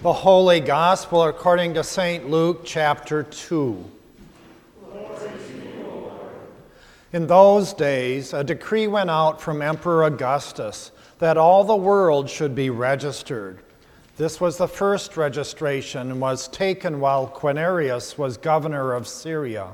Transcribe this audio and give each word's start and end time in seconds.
The 0.00 0.12
Holy 0.12 0.60
Gospel 0.60 1.24
according 1.24 1.74
to 1.74 1.82
St. 1.82 2.30
Luke, 2.30 2.60
chapter 2.64 3.24
2. 3.24 3.84
In 7.12 7.26
those 7.26 7.72
days, 7.72 8.32
a 8.32 8.44
decree 8.44 8.86
went 8.86 9.10
out 9.10 9.40
from 9.40 9.60
Emperor 9.60 10.04
Augustus 10.04 10.92
that 11.18 11.36
all 11.36 11.64
the 11.64 11.74
world 11.74 12.30
should 12.30 12.54
be 12.54 12.70
registered. 12.70 13.58
This 14.16 14.40
was 14.40 14.56
the 14.56 14.68
first 14.68 15.16
registration 15.16 16.12
and 16.12 16.20
was 16.20 16.46
taken 16.46 17.00
while 17.00 17.26
Quirinius 17.26 18.16
was 18.16 18.36
governor 18.36 18.92
of 18.92 19.08
Syria. 19.08 19.72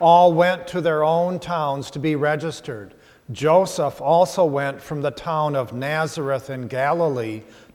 All 0.00 0.34
went 0.34 0.66
to 0.68 0.82
their 0.82 1.02
own 1.02 1.38
towns 1.38 1.90
to 1.92 1.98
be 1.98 2.14
registered. 2.14 2.92
Joseph 3.32 4.00
also 4.00 4.44
went 4.44 4.82
from 4.82 5.02
the 5.02 5.12
town 5.12 5.54
of 5.54 5.72
Nazareth 5.72 6.50
in 6.50 6.66
Galilee 6.66 7.42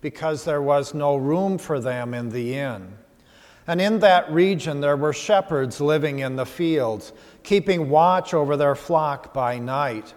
because 0.00 0.44
there 0.44 0.62
was 0.62 0.94
no 0.94 1.16
room 1.16 1.58
for 1.58 1.80
them 1.80 2.14
in 2.14 2.30
the 2.30 2.54
inn. 2.54 2.94
And 3.66 3.80
in 3.80 4.00
that 4.00 4.30
region 4.32 4.80
there 4.80 4.96
were 4.96 5.12
shepherds 5.12 5.80
living 5.80 6.20
in 6.20 6.36
the 6.36 6.46
fields, 6.46 7.12
keeping 7.42 7.88
watch 7.88 8.34
over 8.34 8.56
their 8.56 8.74
flock 8.74 9.32
by 9.32 9.58
night. 9.58 10.14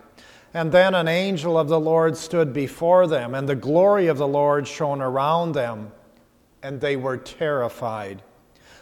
And 0.54 0.72
then 0.72 0.94
an 0.94 1.08
angel 1.08 1.58
of 1.58 1.68
the 1.68 1.80
Lord 1.80 2.16
stood 2.16 2.54
before 2.54 3.08
them, 3.08 3.34
and 3.34 3.50
the 3.50 3.56
glory 3.56 4.08
of 4.08 4.18
the 4.18 4.28
Lord 4.28 4.68
shone 4.68 5.02
around 5.02 5.54
them, 5.54 5.92
and 6.62 6.80
they 6.80 6.96
were 6.96 7.18
terrified. 7.18 8.22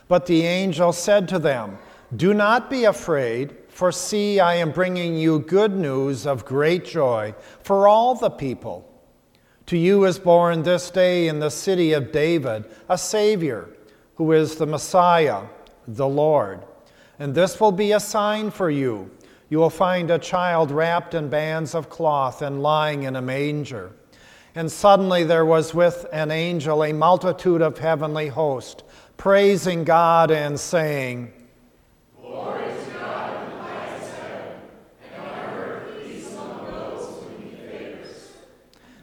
But 0.08 0.26
the 0.26 0.44
angel 0.44 0.92
said 0.92 1.30
to 1.30 1.40
them, 1.40 1.78
Do 2.16 2.34
not 2.34 2.70
be 2.70 2.84
afraid. 2.84 3.56
For 3.70 3.94
see, 3.94 4.42
I 4.42 4.56
am 4.56 4.72
bringing 4.72 5.16
you 5.16 5.40
good 5.40 5.74
news 5.74 6.28
of 6.28 6.44
great 6.44 6.84
joy 6.84 7.34
for 7.64 7.88
all 7.88 8.16
the 8.16 8.30
people. 8.30 8.91
To 9.72 9.78
you 9.78 10.04
is 10.04 10.20
born 10.20 10.64
this 10.64 10.92
day 10.92 11.30
in 11.30 11.40
the 11.40 11.50
city 11.50 11.94
of 11.94 12.12
David 12.12 12.66
a 12.90 12.98
Savior, 12.98 13.70
who 14.16 14.34
is 14.34 14.56
the 14.56 14.66
Messiah, 14.66 15.44
the 15.88 16.10
Lord. 16.10 16.66
And 17.20 17.34
this 17.34 17.58
will 17.58 17.72
be 17.72 17.94
a 17.94 18.00
sign 18.02 18.52
for 18.52 18.70
you. 18.70 19.10
You 19.48 19.60
will 19.60 19.70
find 19.70 20.12
a 20.12 20.20
child 20.20 20.72
wrapped 20.72 21.14
in 21.14 21.30
bands 21.30 21.74
of 21.74 21.90
cloth 21.90 22.42
and 22.42 22.62
lying 22.62 23.04
in 23.04 23.16
a 23.16 23.22
manger. 23.22 23.94
And 24.56 24.70
suddenly 24.70 25.24
there 25.24 25.46
was 25.46 25.74
with 25.74 26.06
an 26.12 26.32
angel 26.32 26.84
a 26.84 26.92
multitude 26.92 27.62
of 27.62 27.78
heavenly 27.78 28.28
hosts, 28.28 28.84
praising 29.16 29.86
God 29.86 30.32
and 30.32 30.60
saying, 30.60 31.32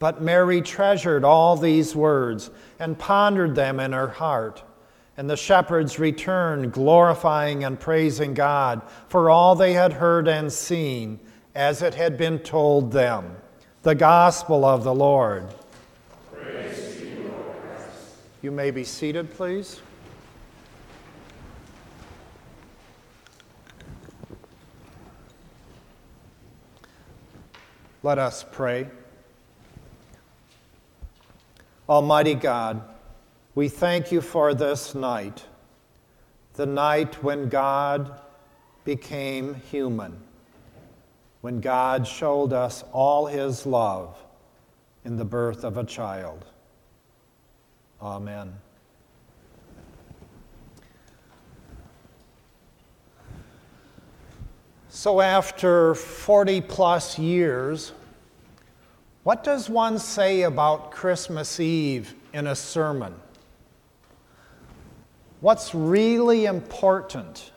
But 0.00 0.22
Mary 0.22 0.62
treasured 0.62 1.24
all 1.24 1.56
these 1.58 1.94
words 1.94 2.50
and 2.78 2.98
pondered 2.98 3.54
them 3.54 3.78
in 3.78 3.92
her 3.92 4.08
heart. 4.08 4.64
And 5.18 5.28
the 5.28 5.36
shepherds 5.36 5.98
returned, 5.98 6.72
glorifying 6.72 7.64
and 7.64 7.78
praising 7.78 8.32
God 8.32 8.80
for 9.08 9.28
all 9.28 9.54
they 9.54 9.74
had 9.74 9.92
heard 9.92 10.26
and 10.26 10.50
seen, 10.50 11.20
as 11.54 11.82
it 11.82 11.94
had 11.94 12.16
been 12.16 12.38
told 12.38 12.90
them. 12.90 13.36
The 13.82 13.94
gospel 13.94 14.64
of 14.64 14.84
the 14.84 14.94
Lord. 14.94 15.44
You, 18.40 18.50
may 18.50 18.70
be 18.70 18.84
seated, 18.84 19.30
please. 19.30 19.82
Let 28.02 28.18
us 28.18 28.46
pray. 28.50 28.88
Almighty 31.90 32.36
God, 32.36 32.84
we 33.56 33.68
thank 33.68 34.12
you 34.12 34.20
for 34.20 34.54
this 34.54 34.94
night, 34.94 35.44
the 36.54 36.64
night 36.64 37.20
when 37.20 37.48
God 37.48 38.20
became 38.84 39.54
human, 39.54 40.16
when 41.40 41.60
God 41.60 42.06
showed 42.06 42.52
us 42.52 42.84
all 42.92 43.26
his 43.26 43.66
love 43.66 44.16
in 45.04 45.16
the 45.16 45.24
birth 45.24 45.64
of 45.64 45.78
a 45.78 45.84
child. 45.84 46.44
Amen. 48.00 48.54
So, 54.90 55.20
after 55.20 55.96
40 55.96 56.60
plus 56.60 57.18
years, 57.18 57.90
what 59.30 59.44
does 59.44 59.70
one 59.70 59.96
say 59.96 60.42
about 60.42 60.90
Christmas 60.90 61.60
Eve 61.60 62.16
in 62.32 62.48
a 62.48 62.56
sermon? 62.56 63.14
What's 65.40 65.72
really 65.72 66.46
important? 66.46 67.52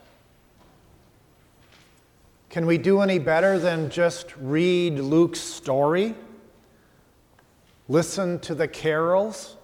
Can 2.48 2.64
we 2.66 2.78
do 2.78 3.00
any 3.00 3.18
better 3.18 3.58
than 3.58 3.90
just 3.90 4.36
read 4.36 5.00
Luke's 5.00 5.40
story? 5.40 6.14
Listen 7.88 8.38
to 8.38 8.54
the 8.54 8.68
carols? 8.68 9.56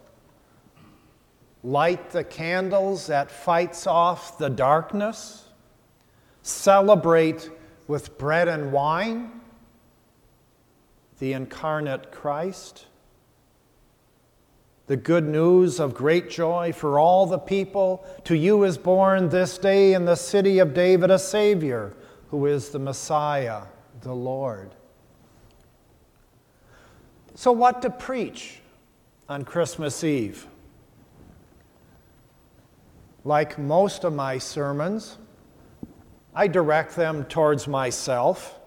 Light 1.63 2.11
the 2.11 2.25
candles 2.25 3.07
that 3.07 3.31
fights 3.31 3.87
off 3.87 4.37
the 4.37 4.51
darkness? 4.51 5.45
Celebrate 6.43 7.51
with 7.87 8.19
bread 8.19 8.49
and 8.49 8.73
wine? 8.73 9.40
The 11.21 11.35
incarnate 11.35 12.11
Christ, 12.11 12.87
the 14.87 14.97
good 14.97 15.29
news 15.29 15.79
of 15.79 15.95
great 15.95 16.31
joy 16.31 16.73
for 16.73 16.99
all 16.99 17.27
the 17.27 17.39
people. 17.39 18.05
To 18.25 18.35
you 18.35 18.65
is 18.65 18.77
born 18.77 19.29
this 19.29 19.57
day 19.59 19.93
in 19.93 20.07
the 20.07 20.17
city 20.17 20.59
of 20.59 20.75
David 20.75 21.11
a 21.11 21.19
Savior, 21.19 21.95
who 22.29 22.47
is 22.47 22.71
the 22.71 22.79
Messiah, 22.79 23.63
the 24.01 24.15
Lord. 24.15 24.75
So, 27.35 27.53
what 27.53 27.83
to 27.83 27.91
preach 27.91 28.61
on 29.29 29.45
Christmas 29.45 30.03
Eve? 30.03 30.47
Like 33.25 33.59
most 33.59 34.05
of 34.05 34.15
my 34.15 34.39
sermons, 34.39 35.19
I 36.35 36.49
direct 36.49 36.97
them 36.97 37.25
towards 37.25 37.69
myself 37.69 38.60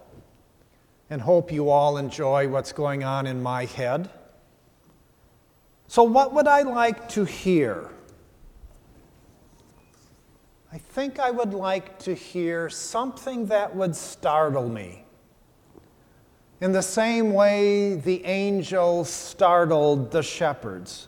and 1.14 1.22
hope 1.22 1.52
you 1.52 1.70
all 1.70 1.96
enjoy 1.96 2.48
what's 2.48 2.72
going 2.72 3.04
on 3.04 3.24
in 3.24 3.40
my 3.40 3.66
head. 3.66 4.10
So, 5.86 6.02
what 6.02 6.34
would 6.34 6.48
I 6.48 6.62
like 6.62 7.08
to 7.10 7.24
hear? 7.24 7.88
I 10.72 10.78
think 10.78 11.20
I 11.20 11.30
would 11.30 11.54
like 11.54 12.00
to 12.00 12.14
hear 12.14 12.68
something 12.68 13.46
that 13.46 13.76
would 13.76 13.94
startle 13.94 14.68
me. 14.68 15.04
In 16.60 16.72
the 16.72 16.82
same 16.82 17.32
way 17.32 17.94
the 17.94 18.24
angel 18.24 19.04
startled 19.04 20.10
the 20.10 20.22
shepherds. 20.24 21.06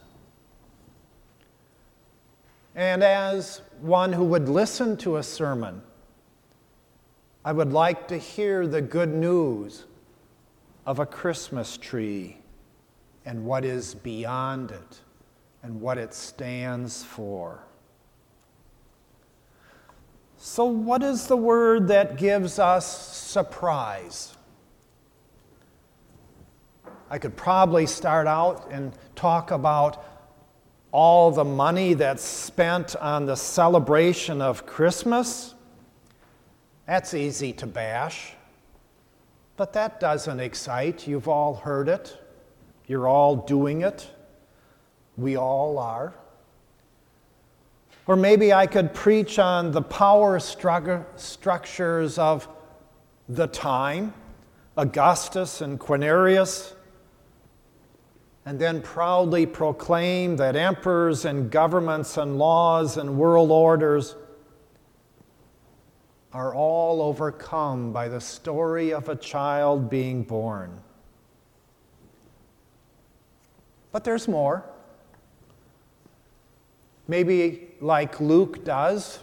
And 2.76 3.02
as 3.02 3.60
one 3.80 4.12
who 4.12 4.22
would 4.22 4.48
listen 4.48 4.96
to 4.98 5.16
a 5.16 5.22
sermon, 5.24 5.82
I 7.44 7.50
would 7.50 7.72
like 7.72 8.06
to 8.06 8.16
hear 8.16 8.68
the 8.68 8.80
good 8.80 9.12
news 9.12 9.84
of 10.86 11.00
a 11.00 11.06
Christmas 11.06 11.76
tree 11.76 12.38
and 13.24 13.44
what 13.44 13.64
is 13.64 13.94
beyond 13.94 14.70
it 14.70 15.00
and 15.62 15.80
what 15.80 15.98
it 15.98 16.14
stands 16.14 17.02
for. 17.02 17.60
So, 20.38 20.66
what 20.66 21.02
is 21.02 21.26
the 21.26 21.36
word 21.36 21.88
that 21.88 22.16
gives 22.16 22.60
us 22.60 22.86
surprise? 23.16 24.36
I 27.10 27.18
could 27.18 27.36
probably 27.36 27.86
start 27.86 28.28
out 28.28 28.68
and 28.70 28.92
talk 29.16 29.50
about 29.50 30.04
all 30.92 31.32
the 31.32 31.44
money 31.44 31.94
that's 31.94 32.22
spent 32.22 32.94
on 32.96 33.26
the 33.26 33.34
celebration 33.34 34.40
of 34.40 34.66
Christmas. 34.66 35.54
That's 36.86 37.12
easy 37.12 37.52
to 37.54 37.66
bash. 37.66 38.35
But 39.56 39.72
that 39.72 40.00
doesn't 40.00 40.40
excite. 40.40 41.06
You've 41.06 41.28
all 41.28 41.54
heard 41.54 41.88
it. 41.88 42.16
You're 42.86 43.08
all 43.08 43.36
doing 43.36 43.82
it. 43.82 44.06
We 45.16 45.36
all 45.36 45.78
are. 45.78 46.14
Or 48.06 48.16
maybe 48.16 48.52
I 48.52 48.66
could 48.66 48.94
preach 48.94 49.38
on 49.38 49.72
the 49.72 49.82
power 49.82 50.38
stru- 50.38 51.04
structures 51.16 52.18
of 52.18 52.48
the 53.28 53.48
time, 53.48 54.14
Augustus 54.76 55.60
and 55.60 55.80
Quirinius, 55.80 56.74
and 58.44 58.60
then 58.60 58.80
proudly 58.80 59.44
proclaim 59.44 60.36
that 60.36 60.54
emperors 60.54 61.24
and 61.24 61.50
governments 61.50 62.16
and 62.16 62.38
laws 62.38 62.96
and 62.96 63.18
world 63.18 63.50
orders 63.50 64.14
are 66.36 66.54
all 66.54 67.00
overcome 67.00 67.92
by 67.92 68.08
the 68.08 68.20
story 68.20 68.92
of 68.92 69.08
a 69.08 69.16
child 69.16 69.88
being 69.88 70.22
born. 70.22 70.80
But 73.92 74.04
there's 74.04 74.28
more. 74.28 74.64
Maybe, 77.08 77.68
like 77.80 78.20
Luke 78.20 78.64
does, 78.64 79.20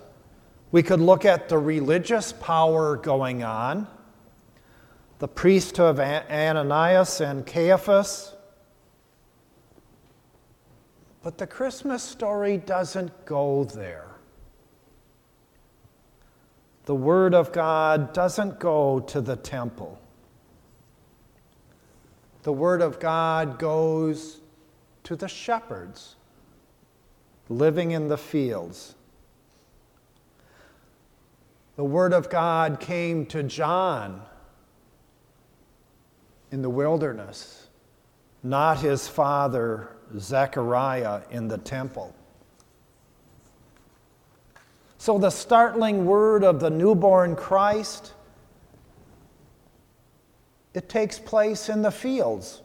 we 0.72 0.82
could 0.82 1.00
look 1.00 1.24
at 1.24 1.50
the 1.50 1.58
religious 1.58 2.34
power 2.34 2.98
going 2.98 3.44
on, 3.44 3.88
the 5.20 5.28
priesthood 5.28 6.00
of 6.00 6.00
Ananias 6.00 7.22
and 7.22 7.46
Caiaphas 7.46 8.34
but 11.24 11.38
the 11.38 11.48
Christmas 11.48 12.04
story 12.04 12.58
doesn't 12.58 13.26
go 13.26 13.64
there. 13.64 14.13
The 16.86 16.96
Word 16.96 17.34
of 17.34 17.52
God 17.54 18.14
doesn't 18.14 18.60
go 18.60 19.00
to 19.00 19.22
the 19.22 19.36
temple. 19.36 20.00
The 22.44 22.52
Word 22.52 22.82
of 22.82 23.00
God 23.00 23.58
goes 23.58 24.42
to 25.04 25.16
the 25.16 25.30
shepherds 25.30 26.16
living 27.50 27.92
in 27.92 28.08
the 28.08 28.18
fields. 28.18 28.96
The 31.76 31.84
Word 31.84 32.14
of 32.14 32.30
God 32.30 32.80
came 32.80 33.26
to 33.28 33.44
John 33.44 34.22
in 36.52 36.62
the 36.62 36.70
wilderness, 36.70 37.68
not 38.44 38.80
his 38.80 39.08
father 39.08 39.96
Zechariah 40.18 41.22
in 41.32 41.48
the 41.48 41.58
temple. 41.58 42.14
So, 45.04 45.18
the 45.18 45.32
startling 45.32 46.06
word 46.06 46.46
of 46.46 46.62
the 46.62 46.70
newborn 46.70 47.36
Christ, 47.36 48.14
it 50.74 50.88
takes 50.88 51.20
place 51.20 51.68
in 51.68 51.82
the 51.82 51.92
fields 51.92 52.62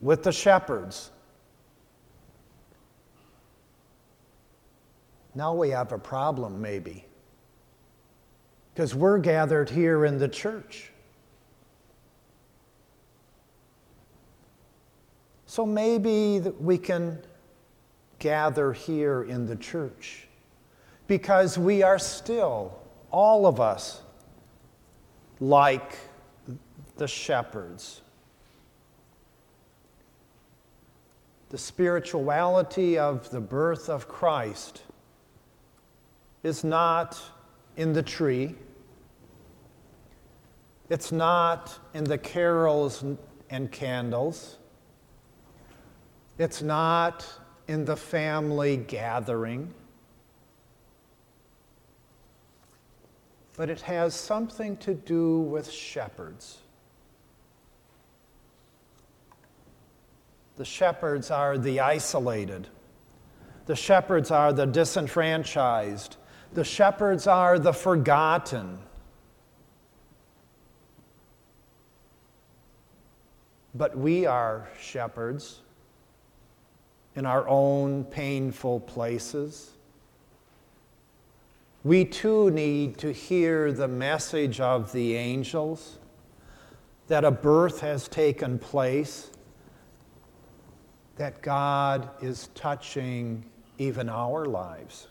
with 0.00 0.22
the 0.22 0.32
shepherds. 0.32 1.10
Now 5.34 5.52
we 5.52 5.68
have 5.68 5.92
a 5.92 5.98
problem, 5.98 6.62
maybe, 6.62 7.04
because 8.72 8.94
we're 8.94 9.18
gathered 9.18 9.68
here 9.68 10.06
in 10.06 10.16
the 10.16 10.28
church. 10.28 10.92
So 15.44 15.66
maybe 15.66 16.40
we 16.58 16.78
can 16.78 17.18
gather 18.18 18.72
here 18.72 19.24
in 19.24 19.44
the 19.44 19.56
church 19.56 20.26
because 21.12 21.58
we 21.58 21.82
are 21.82 21.98
still, 21.98 22.74
all 23.10 23.44
of 23.44 23.60
us, 23.60 24.00
like 25.40 25.98
the 26.96 27.06
shepherds. 27.06 28.00
The 31.50 31.58
spirituality 31.58 32.96
of 32.96 33.28
the 33.28 33.42
birth 33.42 33.90
of 33.90 34.08
Christ 34.08 34.84
is 36.42 36.64
not 36.64 37.20
in 37.76 37.92
the 37.92 38.02
tree. 38.02 38.54
It's 40.88 41.12
not 41.12 41.78
in 41.92 42.04
the 42.04 42.16
carols 42.16 43.04
and 43.50 43.70
candles. 43.70 44.56
It's 46.38 46.62
not 46.62 47.30
in 47.68 47.84
the 47.84 47.98
family 47.98 48.78
gathering, 48.78 49.74
but 53.56 53.68
it 53.68 53.82
has 53.82 54.14
something 54.14 54.76
to 54.78 54.94
do 54.94 55.40
with 55.40 55.70
shepherds. 55.70 56.58
The 60.56 60.64
shepherds 60.64 61.30
are 61.30 61.58
the 61.58 61.80
isolated. 61.80 62.68
The 63.66 63.76
shepherds 63.76 64.30
are 64.30 64.52
the 64.52 64.66
disenfranchised. 64.66 66.16
The 66.52 66.64
shepherds 66.64 67.26
are 67.26 67.58
the 67.58 67.72
forgotten. 67.72 68.78
But 73.74 73.96
we 73.96 74.26
are 74.26 74.68
shepherds 74.78 75.60
in 77.14 77.26
our 77.26 77.48
own 77.48 78.04
painful 78.04 78.80
places. 78.80 79.71
We 81.84 82.04
too 82.04 82.50
need 82.50 82.98
to 82.98 83.12
hear 83.12 83.72
the 83.72 83.88
message 83.88 84.60
of 84.60 84.92
the 84.92 85.16
angels 85.16 85.98
that 87.08 87.24
a 87.24 87.30
birth 87.30 87.80
has 87.80 88.06
taken 88.06 88.58
place, 88.58 89.30
that 91.16 91.42
God 91.42 92.08
is 92.22 92.48
touching 92.54 93.44
even 93.78 94.08
our 94.08 94.44
lives. 94.44 95.08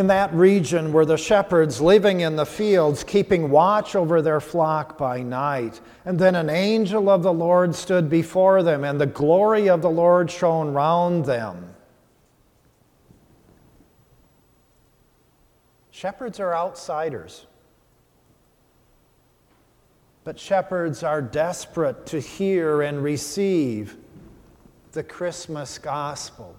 In 0.00 0.06
that 0.06 0.32
region 0.32 0.92
were 0.92 1.04
the 1.04 1.18
shepherds 1.18 1.80
living 1.80 2.22
in 2.22 2.34
the 2.34 2.46
fields, 2.46 3.04
keeping 3.04 3.50
watch 3.50 3.94
over 3.94 4.22
their 4.22 4.40
flock 4.40 4.96
by 4.96 5.22
night. 5.22 5.78
And 6.06 6.18
then 6.18 6.34
an 6.34 6.48
angel 6.48 7.10
of 7.10 7.22
the 7.22 7.32
Lord 7.32 7.74
stood 7.74 8.08
before 8.08 8.62
them, 8.62 8.82
and 8.82 8.98
the 8.98 9.06
glory 9.06 9.68
of 9.68 9.82
the 9.82 9.90
Lord 9.90 10.30
shone 10.30 10.72
round 10.72 11.26
them. 11.26 11.74
Shepherds 15.90 16.40
are 16.40 16.54
outsiders. 16.54 17.46
But 20.24 20.38
shepherds 20.38 21.02
are 21.02 21.20
desperate 21.20 22.06
to 22.06 22.20
hear 22.20 22.80
and 22.80 23.02
receive 23.02 23.98
the 24.92 25.02
Christmas 25.02 25.76
gospel 25.76 26.56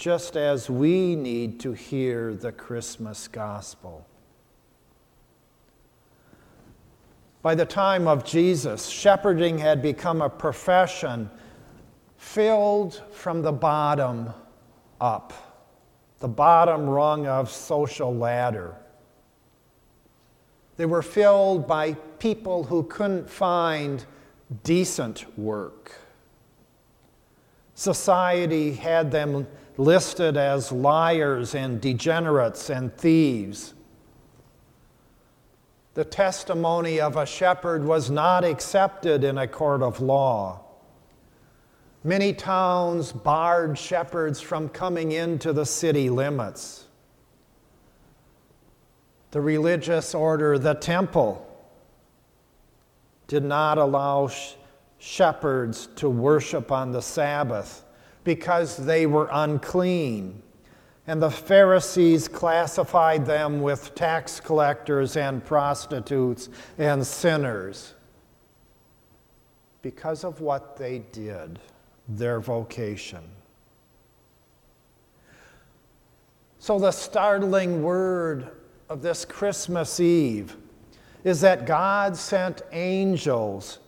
just 0.00 0.34
as 0.34 0.70
we 0.70 1.14
need 1.14 1.60
to 1.60 1.74
hear 1.74 2.32
the 2.32 2.50
Christmas 2.50 3.28
gospel. 3.28 4.06
By 7.42 7.54
the 7.54 7.66
time 7.66 8.08
of 8.08 8.24
Jesus, 8.24 8.86
shepherding 8.86 9.58
had 9.58 9.82
become 9.82 10.22
a 10.22 10.30
profession 10.30 11.28
filled 12.16 13.02
from 13.12 13.42
the 13.42 13.52
bottom 13.52 14.30
up, 15.02 15.34
the 16.20 16.28
bottom 16.28 16.88
rung 16.88 17.26
of 17.26 17.50
social 17.50 18.16
ladder. 18.16 18.74
They 20.78 20.86
were 20.86 21.02
filled 21.02 21.68
by 21.68 21.92
people 22.18 22.64
who 22.64 22.84
couldn't 22.84 23.28
find 23.28 24.02
decent 24.64 25.26
work. 25.38 25.92
Society 27.74 28.72
had 28.72 29.10
them 29.10 29.46
listed 29.80 30.36
as 30.36 30.70
liars 30.70 31.54
and 31.54 31.80
degenerates 31.80 32.68
and 32.68 32.94
thieves. 32.96 33.72
The 35.94 36.04
testimony 36.04 37.00
of 37.00 37.16
a 37.16 37.24
shepherd 37.24 37.84
was 37.84 38.10
not 38.10 38.44
accepted 38.44 39.24
in 39.24 39.38
a 39.38 39.48
court 39.48 39.82
of 39.82 40.00
law. 40.00 40.60
Many 42.04 42.34
towns 42.34 43.10
barred 43.10 43.78
shepherds 43.78 44.40
from 44.40 44.68
coming 44.68 45.12
into 45.12 45.52
the 45.52 45.66
city 45.66 46.10
limits. 46.10 46.86
The 49.30 49.40
religious 49.40 50.14
order, 50.14 50.58
the 50.58 50.74
temple, 50.74 51.46
did 53.28 53.44
not 53.44 53.78
allow 53.78 54.28
sh- 54.28 54.54
shepherds 54.98 55.88
to 55.96 56.10
worship 56.10 56.70
on 56.70 56.92
the 56.92 57.00
Sabbath 57.02 57.84
because 58.24 58.76
they 58.76 59.06
were 59.06 59.28
unclean. 59.32 60.42
And 61.06 61.22
the 61.22 61.30
Pharisees 61.30 62.28
classified 62.28 63.26
them 63.26 63.62
with 63.62 63.94
tax 63.94 64.38
collectors 64.38 65.16
and 65.16 65.44
prostitutes 65.44 66.48
and 66.78 67.06
sinners 67.06 67.94
because 69.82 70.24
of 70.24 70.40
what 70.40 70.76
they 70.76 71.00
did, 71.12 71.58
their 72.08 72.40
vocation. 72.40 73.24
So, 76.58 76.78
the 76.78 76.92
startling 76.92 77.82
word 77.82 78.50
of 78.90 79.00
this 79.00 79.24
Christmas 79.24 79.98
Eve 79.98 80.56
is 81.24 81.40
that 81.40 81.66
God 81.66 82.16
sent 82.16 82.62
angels 82.72 83.78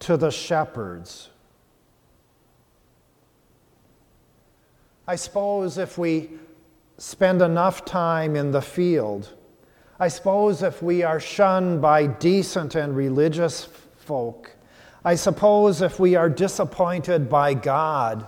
to 0.00 0.16
the 0.16 0.30
shepherds. 0.30 1.28
I 5.06 5.16
suppose 5.16 5.78
if 5.78 5.98
we 5.98 6.30
spend 6.98 7.42
enough 7.42 7.84
time 7.84 8.36
in 8.36 8.52
the 8.52 8.62
field, 8.62 9.32
I 9.98 10.08
suppose 10.08 10.62
if 10.62 10.82
we 10.82 11.02
are 11.02 11.18
shunned 11.18 11.82
by 11.82 12.06
decent 12.06 12.74
and 12.74 12.96
religious 12.96 13.68
folk, 13.98 14.56
I 15.04 15.16
suppose 15.16 15.82
if 15.82 15.98
we 15.98 16.14
are 16.14 16.28
disappointed 16.28 17.28
by 17.28 17.54
God, 17.54 18.26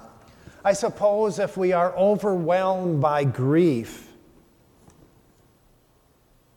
I 0.64 0.73
suppose 0.73 1.38
if 1.38 1.57
we 1.57 1.73
are 1.73 1.97
overwhelmed 1.97 3.00
by 3.00 3.25
grief, 3.25 4.09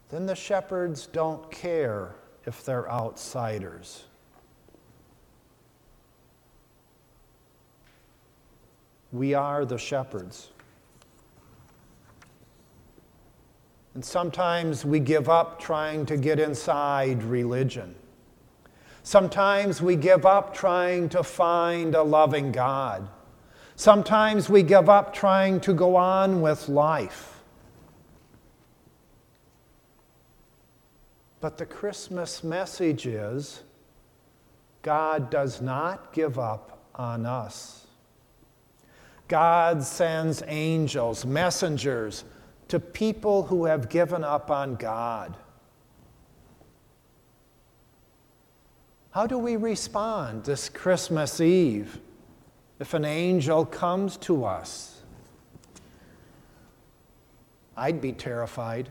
then 0.10 0.26
the 0.26 0.36
shepherds 0.36 1.06
don't 1.08 1.52
care 1.52 2.16
if 2.46 2.64
they're 2.64 2.90
outsiders. 2.90 4.07
We 9.12 9.34
are 9.34 9.66
the 9.66 9.78
shepherds. 9.78 10.52
And 13.94 14.06
sometimes 14.06 14.86
we 14.86 15.00
give 15.00 15.28
up 15.28 15.60
trying 15.60 16.06
to 16.06 16.18
get 16.18 16.40
inside 16.40 17.24
religion. 17.24 17.96
Sometimes 19.02 19.82
we 19.82 19.96
give 19.96 20.24
up 20.24 20.54
trying 20.54 21.10
to 21.10 21.24
find 21.24 21.96
a 21.96 22.04
loving 22.04 22.52
God. 22.52 23.10
Sometimes 23.76 24.50
we 24.50 24.62
give 24.62 24.88
up 24.88 25.16
trying 25.16 25.60
to 25.62 25.74
go 25.74 25.96
on 25.96 26.42
with 26.42 26.70
life. 26.70 27.42
But 31.42 31.58
the 31.58 31.66
Christmas 31.66 32.44
message 32.44 33.08
is 33.08 33.64
God 34.84 35.32
does 35.32 35.60
not 35.60 36.14
give 36.14 36.38
up 36.38 36.88
on 36.94 37.26
us. 37.26 37.87
God 39.28 39.84
sends 39.84 40.44
angels, 40.48 41.26
messengers, 41.26 42.24
to 42.68 42.80
people 42.80 43.44
who 43.44 43.66
have 43.66 43.90
given 43.90 44.24
up 44.24 44.52
on 44.52 44.76
God. 44.76 45.38
How 49.12 49.28
do 49.28 49.38
we 49.38 49.56
respond 49.56 50.44
this 50.44 50.70
Christmas 50.70 51.42
Eve? 51.42 52.00
if 52.80 52.94
an 52.94 53.06
angel 53.06 53.66
comes 53.66 54.18
to 54.18 54.46
us, 54.46 55.02
I'd 57.76 58.02
be 58.02 58.12
terrified. 58.12 58.90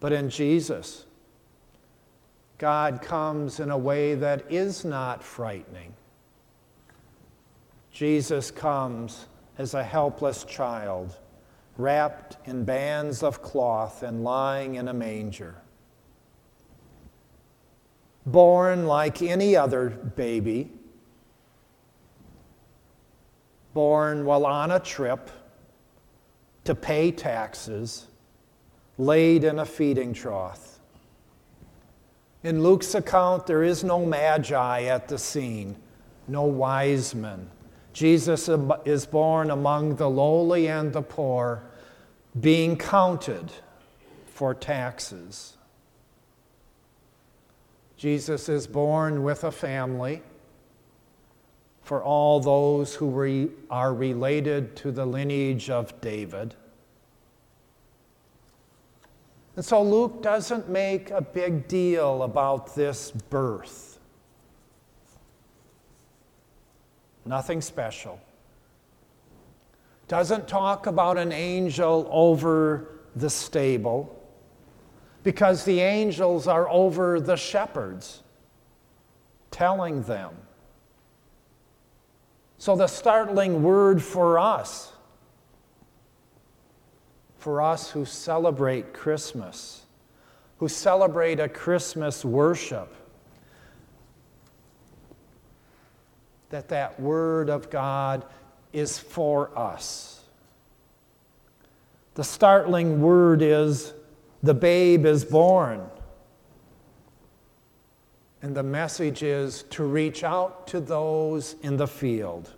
But 0.00 0.12
in 0.12 0.30
Jesus, 0.30 1.04
God 2.58 3.02
comes 3.02 3.60
in 3.60 3.70
a 3.70 3.78
way 3.78 4.14
that 4.14 4.50
is 4.50 4.84
not 4.84 5.22
frightening. 5.22 5.94
Jesus 7.92 8.50
comes 8.50 9.26
as 9.58 9.74
a 9.74 9.84
helpless 9.84 10.44
child, 10.44 11.16
wrapped 11.76 12.36
in 12.48 12.64
bands 12.64 13.22
of 13.22 13.42
cloth 13.42 14.02
and 14.02 14.24
lying 14.24 14.76
in 14.76 14.88
a 14.88 14.94
manger 14.94 15.62
born 18.26 18.86
like 18.86 19.22
any 19.22 19.56
other 19.56 19.90
baby, 19.90 20.70
born 23.74 24.24
while 24.24 24.46
on 24.46 24.70
a 24.70 24.80
trip 24.80 25.30
to 26.64 26.74
pay 26.74 27.10
taxes, 27.10 28.06
laid 28.98 29.44
in 29.44 29.58
a 29.58 29.66
feeding 29.66 30.12
trough. 30.12 30.78
In 32.44 32.62
Luke's 32.62 32.94
account, 32.94 33.46
there 33.46 33.62
is 33.62 33.82
no 33.82 34.04
magi 34.04 34.82
at 34.84 35.08
the 35.08 35.18
scene, 35.18 35.76
no 36.28 36.42
wise 36.42 37.14
men. 37.14 37.48
Jesus 37.92 38.48
is 38.84 39.06
born 39.06 39.50
among 39.50 39.96
the 39.96 40.08
lowly 40.08 40.68
and 40.68 40.92
the 40.92 41.02
poor, 41.02 41.62
being 42.40 42.76
counted 42.76 43.52
for 44.26 44.54
taxes. 44.54 45.56
Jesus 47.96 48.48
is 48.48 48.66
born 48.66 49.22
with 49.22 49.44
a 49.44 49.52
family 49.52 50.22
for 51.82 52.02
all 52.02 52.40
those 52.40 52.94
who 52.94 53.10
re- 53.10 53.48
are 53.70 53.92
related 53.92 54.74
to 54.76 54.90
the 54.90 55.04
lineage 55.04 55.68
of 55.68 56.00
David. 56.00 56.54
And 59.56 59.64
so 59.64 59.82
Luke 59.82 60.22
doesn't 60.22 60.68
make 60.68 61.10
a 61.10 61.20
big 61.20 61.68
deal 61.68 62.22
about 62.22 62.74
this 62.74 63.10
birth. 63.10 63.91
Nothing 67.24 67.60
special. 67.60 68.20
Doesn't 70.08 70.48
talk 70.48 70.86
about 70.86 71.16
an 71.16 71.32
angel 71.32 72.08
over 72.10 72.88
the 73.16 73.30
stable 73.30 74.18
because 75.22 75.64
the 75.64 75.80
angels 75.80 76.48
are 76.48 76.68
over 76.68 77.20
the 77.20 77.36
shepherds, 77.36 78.22
telling 79.50 80.02
them. 80.02 80.34
So, 82.58 82.76
the 82.76 82.86
startling 82.86 83.62
word 83.62 84.02
for 84.02 84.38
us, 84.38 84.92
for 87.38 87.60
us 87.60 87.90
who 87.90 88.04
celebrate 88.04 88.92
Christmas, 88.92 89.86
who 90.58 90.68
celebrate 90.68 91.40
a 91.40 91.48
Christmas 91.48 92.24
worship, 92.24 92.94
that 96.52 96.68
that 96.68 97.00
word 97.00 97.48
of 97.50 97.70
God 97.70 98.24
is 98.72 98.98
for 98.98 99.56
us. 99.58 100.22
The 102.14 102.22
startling 102.22 103.00
word 103.00 103.40
is 103.42 103.94
the 104.42 104.54
babe 104.54 105.06
is 105.06 105.24
born. 105.24 105.82
And 108.42 108.54
the 108.54 108.62
message 108.62 109.22
is 109.22 109.62
to 109.70 109.84
reach 109.84 110.24
out 110.24 110.66
to 110.68 110.80
those 110.80 111.56
in 111.62 111.76
the 111.76 111.86
field. 111.86 112.52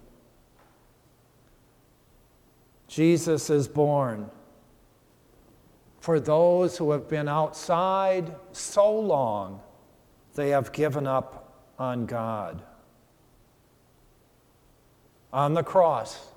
Jesus 2.89 3.49
is 3.49 3.69
born 3.69 4.29
for 6.01 6.19
those 6.19 6.77
who 6.77 6.91
have 6.91 7.09
been 7.09 7.29
outside 7.29 8.35
so 8.53 8.99
long 8.99 9.61
they 10.35 10.49
have 10.49 10.73
given 10.73 11.07
up 11.07 11.71
on 11.79 12.07
God. 12.07 12.63
On 15.35 15.53
the 15.53 15.65
cross, 15.65 16.29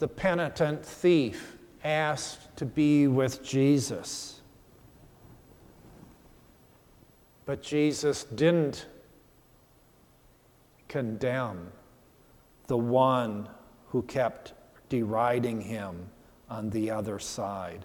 the 0.00 0.08
penitent 0.08 0.84
thief 0.84 1.56
asked 1.84 2.56
to 2.56 2.66
be 2.66 3.06
with 3.06 3.44
Jesus. 3.44 4.40
But 7.46 7.62
Jesus 7.62 8.24
didn't 8.24 8.86
condemn 10.88 11.70
the 12.66 12.76
one 12.76 13.48
who 13.86 14.02
kept 14.02 14.54
deriding 14.88 15.60
him 15.60 16.08
on 16.50 16.70
the 16.70 16.90
other 16.90 17.20
side. 17.20 17.84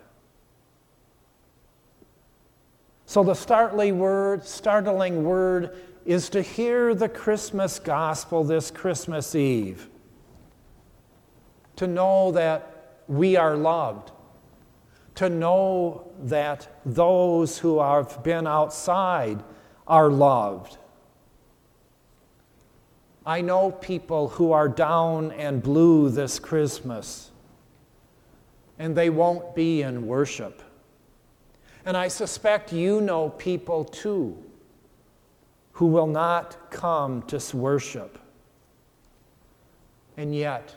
So 3.05 3.23
the 3.23 3.35
startling 3.35 3.99
word, 3.99 4.43
startling 4.43 5.23
word 5.23 5.77
is 6.05 6.29
to 6.29 6.41
hear 6.41 6.93
the 6.93 7.09
Christmas 7.09 7.79
gospel 7.79 8.43
this 8.43 8.71
Christmas 8.71 9.35
Eve. 9.35 9.89
To 11.77 11.87
know 11.87 12.31
that 12.31 12.99
we 13.07 13.35
are 13.35 13.55
loved, 13.55 14.11
to 15.15 15.29
know 15.29 16.11
that 16.23 16.81
those 16.85 17.57
who 17.57 17.79
have 17.79 18.23
been 18.23 18.47
outside 18.47 19.43
are 19.87 20.09
loved. 20.09 20.77
I 23.25 23.41
know 23.41 23.71
people 23.71 24.27
who 24.27 24.51
are 24.51 24.67
down 24.67 25.31
and 25.31 25.63
blue 25.63 26.09
this 26.09 26.39
Christmas, 26.39 27.31
and 28.77 28.95
they 28.95 29.09
won't 29.09 29.55
be 29.55 29.81
in 29.81 30.05
worship. 30.05 30.61
And 31.85 31.95
I 31.95 32.07
suspect 32.07 32.73
you 32.73 33.01
know 33.01 33.29
people 33.29 33.85
too 33.85 34.37
who 35.73 35.87
will 35.87 36.07
not 36.07 36.71
come 36.71 37.21
to 37.23 37.57
worship. 37.57 38.19
And 40.17 40.35
yet, 40.35 40.75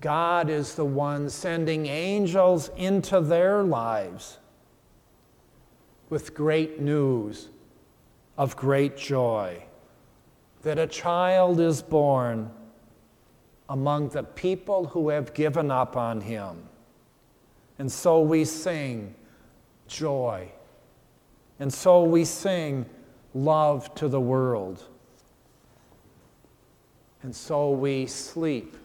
God 0.00 0.50
is 0.50 0.74
the 0.74 0.84
one 0.84 1.30
sending 1.30 1.86
angels 1.86 2.70
into 2.76 3.20
their 3.20 3.62
lives 3.62 4.38
with 6.10 6.34
great 6.34 6.80
news 6.80 7.48
of 8.36 8.54
great 8.56 8.96
joy 8.96 9.62
that 10.62 10.78
a 10.78 10.86
child 10.86 11.60
is 11.60 11.80
born 11.80 12.50
among 13.68 14.08
the 14.10 14.22
people 14.22 14.86
who 14.86 15.08
have 15.08 15.32
given 15.32 15.70
up 15.70 15.96
on 15.96 16.20
him. 16.20 16.56
And 17.78 17.90
so 17.90 18.20
we 18.20 18.44
sing 18.44 19.14
joy. 19.86 20.50
And 21.58 21.72
so 21.72 22.04
we 22.04 22.24
sing 22.24 22.86
love 23.36 23.94
to 23.94 24.08
the 24.08 24.20
world. 24.20 24.82
And 27.22 27.34
so 27.36 27.70
we 27.70 28.06
sleep 28.06 28.76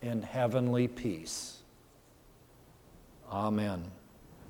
in 0.00 0.22
heavenly 0.22 0.86
peace. 0.86 1.58
Amen. 3.30 3.90